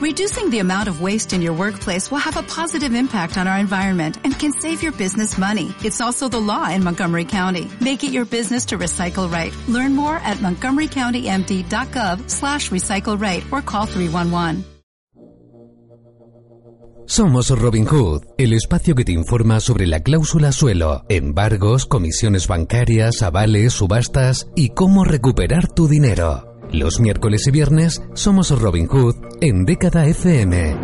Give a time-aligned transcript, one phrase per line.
[0.00, 3.58] Reducing the amount of waste in your workplace will have a positive impact on our
[3.58, 5.74] environment and can save your business money.
[5.84, 7.68] It's also the law in Montgomery County.
[7.82, 9.52] Make it your business to recycle right.
[9.68, 14.64] Learn more at montgomerycountymd.gov slash recycle right or call 311.
[17.06, 23.20] Somos Robin Hood, el espacio que te informa sobre la cláusula suelo, embargos, comisiones bancarias,
[23.20, 26.49] avales, subastas y cómo recuperar tu dinero.
[26.72, 30.76] Los miércoles y viernes somos Robin Hood en Década FM.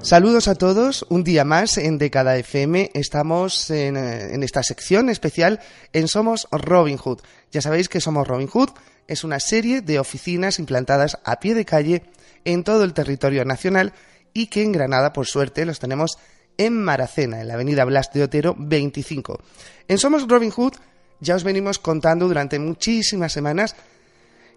[0.00, 2.92] Saludos a todos, un día más en Década FM.
[2.94, 5.58] Estamos en, en, esta sección especial
[5.92, 7.18] en Somos Robin Hood.
[7.50, 8.70] Ya sabéis que Somos Robin Hood
[9.08, 12.04] es una serie de oficinas implantadas a pie de calle
[12.44, 13.92] en todo el territorio nacional
[14.34, 16.16] y que en Granada, por suerte, los tenemos
[16.58, 19.40] en Maracena, en la avenida Blas de Otero 25.
[19.88, 20.74] En Somos Robin Hood
[21.18, 23.74] ya os venimos contando durante muchísimas semanas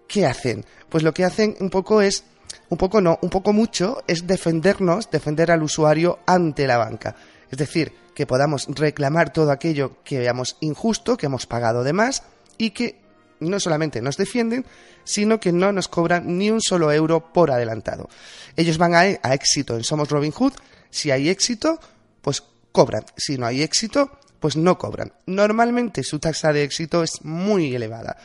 [0.08, 0.64] qué hacen.
[0.88, 2.24] Pues lo que hacen un poco es,
[2.68, 7.14] un poco no, un poco mucho, es defendernos, defender al usuario ante la banca.
[7.50, 12.24] Es decir, que podamos reclamar todo aquello que veamos injusto, que hemos pagado de más
[12.56, 13.00] y que
[13.40, 14.66] no solamente nos defienden,
[15.04, 18.08] sino que no nos cobran ni un solo euro por adelantado.
[18.56, 20.54] Ellos van a, éxito en Somos Robin Hood.
[20.90, 21.78] Si hay éxito,
[22.20, 23.04] pues cobran.
[23.16, 25.12] Si no hay éxito, pues no cobran.
[25.26, 28.16] Normalmente su tasa de éxito es muy elevada,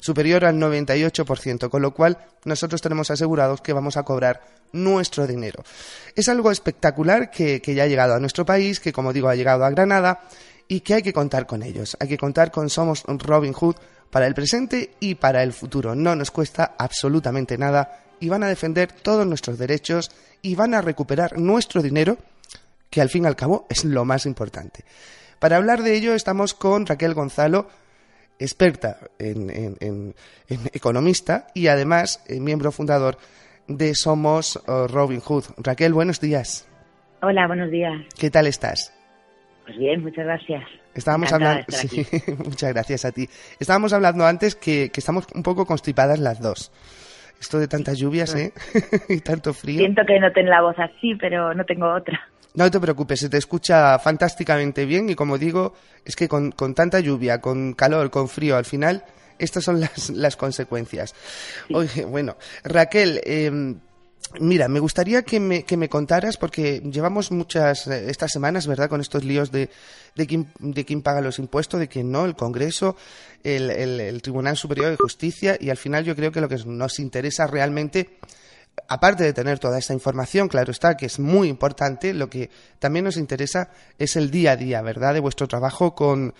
[0.00, 5.62] superior al 98%, con lo cual nosotros tenemos asegurados que vamos a cobrar nuestro dinero.
[6.14, 9.34] Es algo espectacular que, que ya ha llegado a nuestro país, que como digo ha
[9.34, 10.20] llegado a Granada
[10.68, 11.96] y que hay que contar con ellos.
[12.00, 13.76] Hay que contar con Somos Robin Hood
[14.10, 15.94] para el presente y para el futuro.
[15.94, 20.10] No nos cuesta absolutamente nada y van a defender todos nuestros derechos
[20.42, 22.18] y van a recuperar nuestro dinero,
[22.90, 24.84] que al fin y al cabo es lo más importante.
[25.38, 27.68] Para hablar de ello estamos con Raquel Gonzalo,
[28.38, 30.14] experta en,
[30.72, 33.18] economista y además eh, miembro fundador
[33.66, 35.44] de Somos uh, Robin Hood.
[35.58, 36.68] Raquel, buenos días.
[37.20, 37.94] Hola, buenos días.
[38.18, 38.94] ¿Qué tal estás?
[39.64, 40.64] Pues bien, muchas gracias.
[40.94, 42.06] Estábamos hablando, sí,
[42.44, 43.28] muchas gracias a ti.
[43.60, 46.72] Estábamos hablando antes que, que, estamos un poco constipadas las dos.
[47.40, 48.52] Esto de tantas lluvias, ¿eh?
[49.08, 49.78] y tanto frío.
[49.78, 52.18] Siento que no tengo la voz así, pero no tengo otra.
[52.54, 56.74] No te preocupes, se te escucha fantásticamente bien y como digo, es que con, con
[56.74, 59.04] tanta lluvia, con calor, con frío, al final,
[59.38, 61.14] estas son las, las consecuencias.
[61.72, 63.76] Oye, bueno, Raquel, eh,
[64.40, 68.90] Mira, me gustaría que me, que me, contaras, porque llevamos muchas eh, estas semanas, ¿verdad?,
[68.90, 69.70] con estos líos de,
[70.14, 72.94] de, quién, de quién paga los impuestos, de quién no, el Congreso,
[73.42, 76.58] el, el, el, Tribunal Superior de Justicia, y al final yo creo que lo que
[76.66, 78.18] nos interesa realmente,
[78.88, 83.04] aparte de tener toda esta información, claro está, que es muy importante, lo que también
[83.04, 86.34] nos interesa es el día a día, ¿verdad?, de vuestro trabajo con,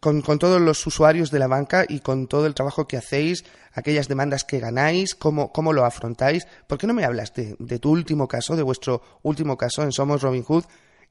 [0.00, 4.08] con, todos los usuarios de la banca y con todo el trabajo que hacéis, aquellas
[4.08, 6.46] demandas que ganáis, cómo, cómo lo afrontáis.
[6.66, 9.92] ¿Por qué no me hablas de, de, tu último caso, de vuestro último caso en
[9.92, 10.64] Somos Robin Hood,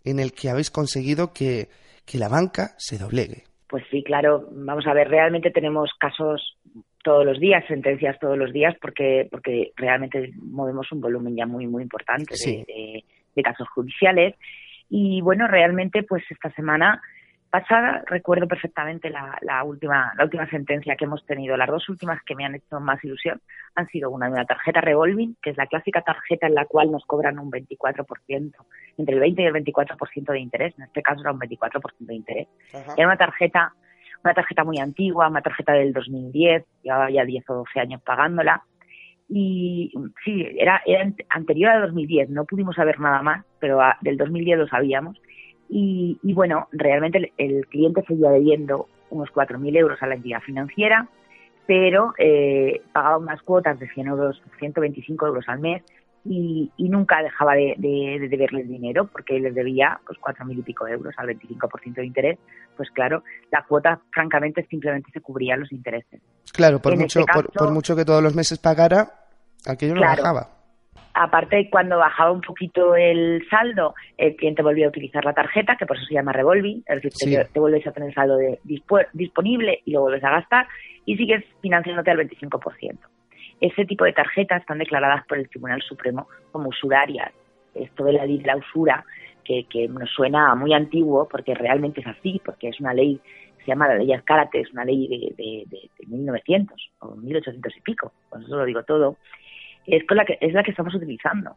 [0.04, 1.70] en el que habéis conseguido que,
[2.06, 3.46] que la banca se doblegue?
[3.68, 4.48] Pues sí, claro.
[4.52, 6.58] Vamos a ver, realmente tenemos casos
[7.04, 11.68] todos los días, sentencias todos los días, porque, porque realmente movemos un volumen ya muy,
[11.68, 12.64] muy importante sí.
[12.68, 13.04] de, de,
[13.36, 14.36] de casos judiciales.
[14.90, 17.02] Y bueno, realmente, pues esta semana
[17.54, 21.56] pasada recuerdo perfectamente la, la, última la última sentencia que hemos tenido.
[21.56, 23.40] Las dos últimas que me han hecho más ilusión
[23.76, 26.92] han sido una de una tarjeta revolving, que es la clásica tarjeta en la cual
[26.92, 28.54] nos cobran un 24%,
[28.98, 30.74] entre el 20 y el 24% de interés.
[30.80, 32.48] En este caso era un 24% de interés.
[32.74, 32.96] Ajá.
[32.98, 33.74] Era una tarjeta
[34.24, 38.64] una tarjeta muy antigua, una tarjeta del 2010, llevaba ya 10 o 12 años pagándola.
[39.30, 39.92] Y
[40.24, 44.60] sí, era, era anterior a 2010, no pudimos saber nada más, pero a, del 2010
[44.60, 45.18] lo sabíamos
[45.70, 50.42] y, y bueno, realmente el, el, cliente seguía debiendo unos 4.000 euros a la entidad
[50.42, 51.08] financiera,
[51.66, 55.82] pero eh, pagaba unas cuotas de 100 euros, 125 euros al mes
[56.26, 60.62] y, y nunca dejaba de, de, de, deberles dinero porque les debía pues 4.000 y
[60.62, 62.40] pico euros al 25% de interés.
[62.78, 66.22] Pues claro, la cuota francamente simplemente se cubría los intereses.
[66.54, 69.10] Claro, por, mucho, este caso, por, por, mucho que todos los meses pagara,
[69.66, 70.50] aquello no claro, bajaba.
[71.16, 75.86] Aparte, cuando bajaba un poquito el saldo, el cliente volvía a utilizar la tarjeta, que
[75.86, 77.36] por eso se llama revolving, es decir, sí.
[77.36, 80.68] te, te, vuelves a tener saldo de, disponible y lo vuelves a gastar
[81.06, 82.98] y sigues financiándote al 25%.
[83.64, 87.32] Ese tipo de tarjetas están declaradas por el Tribunal Supremo como usurarias.
[87.74, 89.06] Esto de la ley de la usura,
[89.46, 93.22] que, nos suena muy antiguo, porque realmente es así, porque es una ley
[93.60, 97.78] se llama la ley Azcárate, es una ley de, de, de, de 1900 o 1800
[97.78, 99.16] y pico, con eso lo digo todo,
[99.88, 101.56] es, con la que, es la que estamos utilizando,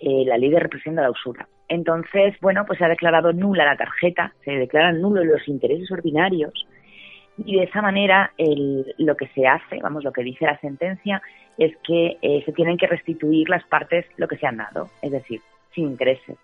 [0.00, 1.46] eh, la ley de represión de la usura.
[1.68, 6.66] Entonces, bueno, pues se ha declarado nula la tarjeta, se declaran nulos los intereses ordinarios
[7.44, 11.22] y de esa manera el, lo que se hace, vamos, lo que dice la sentencia
[11.56, 15.12] es que eh, se tienen que restituir las partes lo que se han dado, es
[15.12, 15.40] decir,
[15.74, 16.36] sin intereses.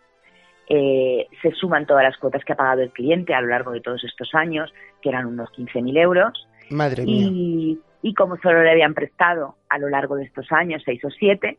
[0.69, 3.81] Eh, se suman todas las cuotas que ha pagado el cliente a lo largo de
[3.81, 6.49] todos estos años, que eran unos 15.000 euros.
[6.71, 7.29] Madre mía.
[7.31, 11.11] Y, y como solo le habían prestado a lo largo de estos años, seis o
[11.11, 11.59] siete,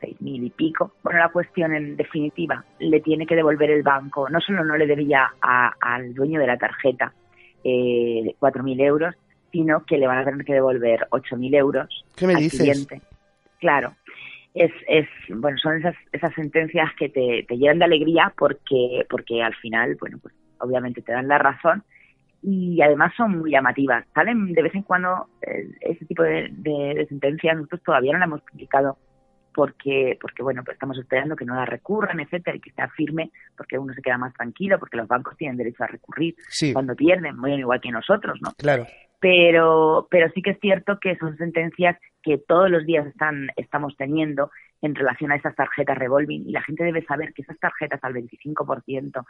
[0.00, 0.92] seis mil y pico.
[1.02, 4.28] Bueno, la cuestión en definitiva, le tiene que devolver el banco.
[4.28, 7.12] No solo no le debía al dueño de la tarjeta
[7.64, 9.14] eh, cuatro mil euros,
[9.50, 12.60] sino que le van a tener que devolver ocho mil euros ¿Qué me al dices?
[12.60, 13.00] cliente.
[13.58, 13.94] Claro.
[14.52, 19.42] Es, es, bueno, son esas, esas sentencias que te, te llenan de alegría porque, porque
[19.42, 21.82] al final, bueno, pues obviamente te dan la razón
[22.40, 24.04] y además son muy llamativas.
[24.14, 28.18] Salen de vez en cuando eh, ese tipo de, de, de sentencias, nosotros todavía no
[28.18, 28.96] la hemos publicado
[29.54, 33.30] porque, porque bueno, pues estamos esperando que no la recurran, etcétera, y que sea firme,
[33.56, 36.72] porque uno se queda más tranquilo, porque los bancos tienen derecho a recurrir Sí.
[36.72, 38.52] cuando pierden, muy igual que nosotros, ¿no?
[38.58, 38.86] Claro.
[39.20, 43.96] Pero, pero sí que es cierto que son sentencias que todos los días están, estamos
[43.96, 44.50] teniendo
[44.82, 48.12] en relación a esas tarjetas revolving y la gente debe saber que esas tarjetas al
[48.12, 49.24] 25%,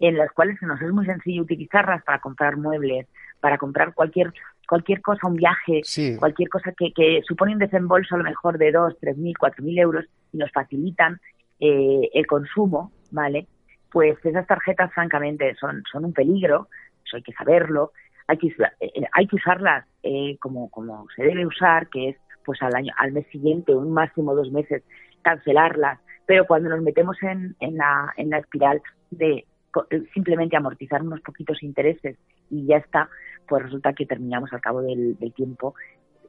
[0.00, 3.06] en las cuales se nos es muy sencillo utilizarlas para comprar muebles,
[3.40, 4.32] para comprar cualquier
[4.68, 6.16] cualquier cosa, un viaje, Sí.
[6.18, 9.64] cualquier cosa que, que supone un desembolso a lo mejor de 2, 3 mil, 4
[9.64, 11.18] mil euros y nos facilitan
[11.58, 13.46] eh, el consumo, ¿vale?
[13.90, 16.68] Pues esas tarjetas, francamente, son, son un peligro,
[17.04, 17.92] eso hay que saberlo,
[18.26, 22.16] hay que, usar- eh, hay que usarlas eh, como, como se debe usar, que es
[22.44, 24.82] pues al año, al mes siguiente, un máximo dos meses,
[25.22, 28.80] cancelarlas, pero cuando nos metemos en, en, la, en la espiral
[29.10, 29.44] de
[29.90, 32.16] eh, simplemente amortizar unos poquitos intereses
[32.50, 33.08] y ya está,
[33.48, 35.74] pues resulta que terminamos al cabo del, tiempo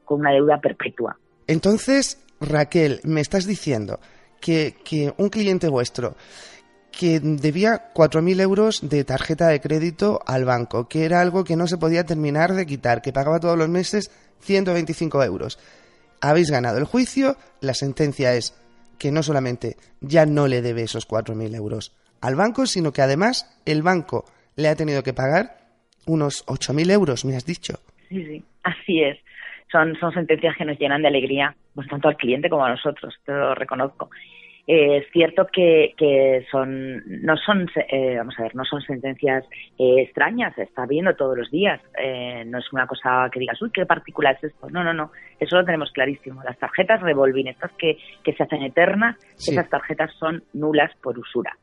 [0.04, 1.18] con una deuda perpetua.
[1.46, 4.00] Entonces, Raquel, me estás diciendo
[4.40, 6.16] que, que un cliente vuestro
[6.90, 11.66] que debía 4.000 euros de tarjeta de crédito al banco, que era algo que no
[11.66, 15.58] se podía terminar de quitar, que pagaba todos los meses 125 euros.
[16.20, 18.54] Habéis ganado el juicio, la sentencia es
[18.98, 23.46] que no solamente ya no le debe esos 4.000 euros al banco, sino que además
[23.64, 24.26] el banco
[24.56, 25.59] le ha tenido que pagar
[26.06, 27.74] unos 8.000 euros, me has dicho.
[28.08, 29.18] Sí, sí, así es.
[29.70, 33.14] Son, son sentencias que nos llenan de alegría, pues tanto al cliente como a nosotros,
[33.24, 34.10] te lo reconozco.
[34.66, 39.44] Eh, es cierto que, que son, no son, eh, vamos a ver, no son sentencias
[39.78, 41.80] eh, extrañas, se está viendo todos los días.
[42.00, 44.68] Eh, no es una cosa que digas, uy, qué particular es esto.
[44.70, 45.10] No, no, no,
[45.40, 46.42] eso lo tenemos clarísimo.
[46.44, 49.52] Las tarjetas revolving, estas que, que se hacen eternas, Sí.
[49.52, 51.56] esas tarjetas son nulas por usura.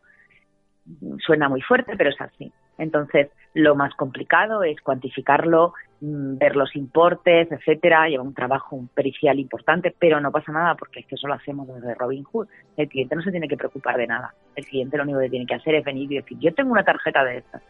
[1.25, 2.51] Suena muy fuerte, pero es así.
[2.77, 8.87] Entonces, lo más complicado es cuantificarlo, mm, ver los importes, etcétera, lleva un trabajo un
[8.87, 12.47] pericial importante, pero no pasa nada porque es que eso lo hacemos desde Robin Hood.
[12.75, 14.33] El cliente no se tiene que preocupar de nada.
[14.55, 16.83] El cliente lo único que tiene que hacer es venir y decir, yo tengo una
[16.83, 17.63] tarjeta de estas,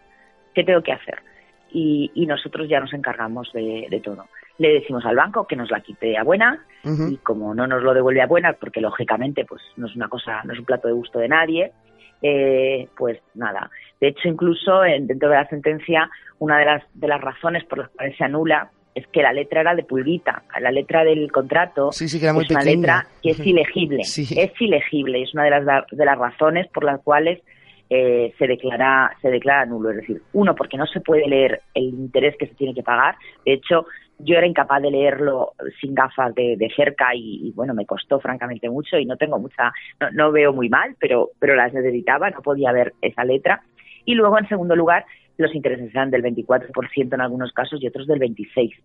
[0.53, 1.19] ¿qué tengo que hacer?
[1.71, 4.25] Y, y nosotros ya nos encargamos de, de todo.
[4.57, 7.09] Le decimos al banco que nos la quite a buenas Ujú.
[7.11, 10.41] y como no nos lo devuelve a buenas, porque lógicamente pues no es una cosa,
[10.43, 11.71] no es un plato de gusto de nadie,
[12.21, 13.69] eh, pues nada.
[14.01, 16.09] De hecho, incluso en- dentro de la sentencia,
[16.39, 19.61] una de las, de las razones por las cuales se anula es que la letra
[19.61, 20.43] era de pulguita.
[20.59, 24.03] La letra del contrato Sí, sí, que era muy es una letra que es ilegible.
[24.03, 24.23] Sí.
[24.39, 27.39] Es ilegible y es una de las, de las razones por las cuales
[27.89, 29.91] eh, se declara se declara nulo.
[29.91, 33.15] Es decir, uno, porque no se puede leer el interés que se tiene que pagar.
[33.45, 33.85] De hecho,
[34.19, 38.69] yo era incapaz de leerlo sin gafas de, de cerca y, bueno, me costó francamente
[38.69, 42.41] mucho y no tengo mucha, no, no veo muy mal, pero, pero las necesitaba, no
[42.41, 43.61] podía ver esa letra.
[44.05, 45.05] Y luego, en segundo lugar,
[45.37, 48.75] los intereses eran del 24% en algunos casos y otros del 26%.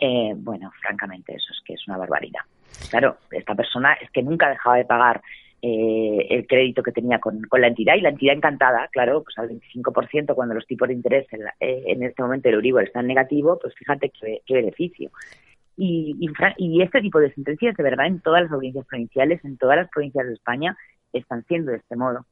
[0.00, 2.40] Eh, bueno, francamente, eso es que es una barbaridad.
[2.90, 5.22] Claro, esta persona es que nunca dejaba de pagar
[5.66, 9.38] eh, el crédito que tenía con, con, la entidad y la entidad encantada, claro, pues
[9.38, 12.82] al 25% cuando los tipos de interés en, la, eh, en este momento el Euribor
[12.84, 15.10] está en negativo, pues fíjate qué, beneficio.
[15.74, 16.28] Y, y,
[16.58, 19.88] y, este tipo de sentencias, de verdad, en todas las audiencias provinciales, en todas las
[19.88, 20.76] provincias de España,
[21.14, 22.26] están siendo de este modo.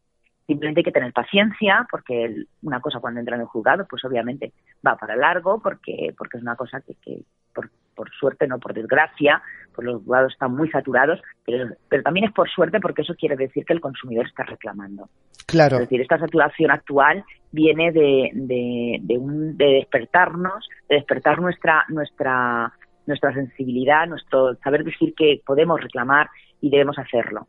[0.46, 4.52] Simplemente hay que tener paciencia, porque una cosa cuando entra en el juzgado, pues obviamente
[4.86, 7.22] va para largo, porque, porque es una cosa que, que
[7.54, 9.42] por, por, suerte, no por desgracia,
[9.75, 13.37] pues los juzgados están muy saturados, pero, pero también es por suerte porque eso quiere
[13.37, 15.08] decir que el consumidor está reclamando.
[15.46, 15.76] Claro.
[15.76, 21.84] Es decir, esta saturación actual viene de, de, de, un, de despertarnos, de despertar nuestra,
[21.88, 22.72] nuestra,
[23.06, 26.28] nuestra sensibilidad, nuestro saber decir que podemos reclamar
[26.61, 27.46] y debemos hacerlo.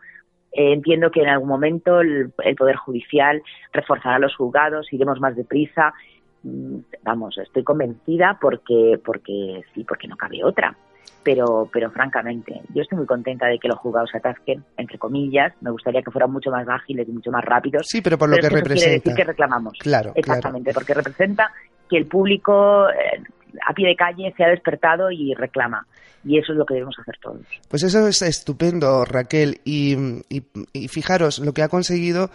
[0.51, 5.35] Eh, entiendo que en algún momento el, el, Poder Judicial reforzará los juzgados, iremos más
[5.35, 5.93] deprisa.
[6.43, 10.75] Mm, Vamos, estoy convencida porque, porque sí, porque no cabe otra.
[11.21, 15.53] Pero, pero francamente, yo estoy muy contenta de que los juzgados se atasquen, entre comillas.
[15.61, 17.85] Me gustaría que fueran mucho más ágiles y mucho más rápidos.
[17.87, 18.83] Sí, pero por lo pero que representa.
[18.83, 19.73] Quiere decir que reclamamos.
[19.79, 20.75] Claro, Exactamente, claro.
[20.75, 21.51] porque representa
[21.89, 23.23] que el público, eh,
[23.65, 25.87] a pie de calle se ha despertado y reclama.
[26.25, 27.41] Y eso es lo que debemos hacer todos.
[27.69, 29.59] Pues eso es estupendo, Raquel.
[29.63, 29.95] Y,
[30.73, 32.29] y fijaros lo que ha conseguido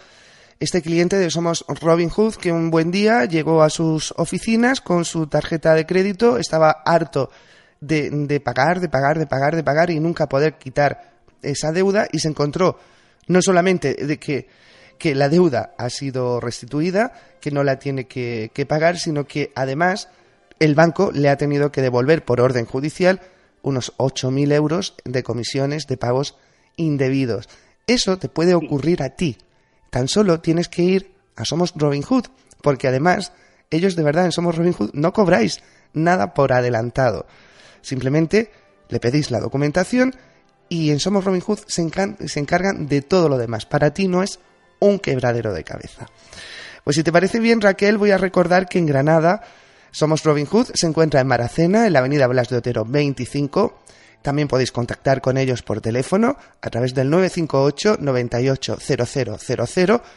[0.59, 5.05] este cliente de Somos Robin Hood, que un buen día llegó a sus oficinas con
[5.05, 7.31] su tarjeta de crédito, estaba harto
[7.79, 12.07] de, de pagar, de pagar, de pagar, de pagar y nunca poder quitar esa deuda
[12.11, 12.77] y se encontró
[13.27, 14.47] no solamente de que,
[14.97, 19.53] que la deuda ha sido restituida, que no la tiene que, que pagar, sino que
[19.55, 20.09] además
[20.59, 23.21] el banco le ha tenido que devolver por orden judicial
[23.61, 26.35] unos 8.000 euros de comisiones de pagos
[26.75, 27.47] indebidos.
[27.87, 29.37] Eso te puede ocurrir a ti.
[29.89, 32.25] Tan solo tienes que ir a Somos Robin Hood,
[32.61, 33.31] porque además
[33.71, 35.61] ellos de verdad en Somos Robin Hood no cobráis
[35.93, 37.25] nada por adelantado.
[37.81, 38.51] Simplemente
[38.89, 40.15] le pedís la documentación
[40.67, 41.87] y en Somos Robin Hood se,
[42.27, 43.65] se encargan de todo lo demás.
[43.65, 44.39] Para ti no es
[44.79, 46.07] un quebradero de cabeza.
[46.83, 49.43] Pues si te parece bien, Raquel, voy a recordar que en Granada
[49.91, 53.79] Somos Robin Hood se encuentra en Maracena, en la avenida Blas de Otero 25.
[54.21, 58.77] También podéis contactar con ellos por teléfono a través del 958 98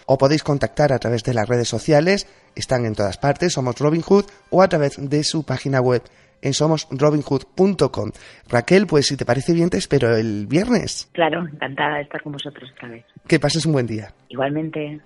[0.06, 4.02] o podéis contactar a través de las redes sociales, están en todas partes, Somos Robin
[4.02, 6.02] Hood, o a través de su página web
[6.42, 8.10] en somosrobinhood.com.
[8.48, 11.08] Raquel, pues si te parece bien, te espero el viernes.
[11.12, 13.04] Claro, encantada de estar con vosotros otra vez.
[13.26, 14.12] Que pases un buen día.
[14.28, 15.00] Igualmente.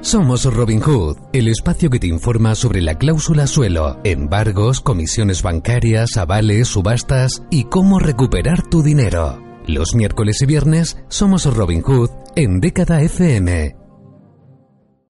[0.00, 6.16] Somos Robin Hood, el espacio que te informa sobre la cláusula suelo, embargos, comisiones bancarias,
[6.16, 9.42] avales, subastas y cómo recuperar tu dinero.
[9.66, 13.87] Los miércoles y viernes somos Robin Hood en Década FM